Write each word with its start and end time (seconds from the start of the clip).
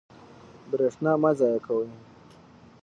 برښنا 0.69 1.13
مه 1.21 1.31
ضایع 1.39 1.59
کوئ 1.65 1.89